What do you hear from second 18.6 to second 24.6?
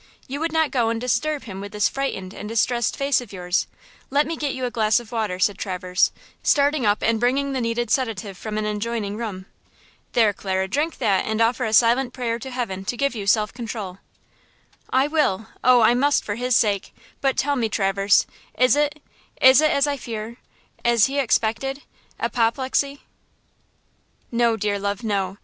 it–is it as I fear–as he expected–apoplexy?" "No,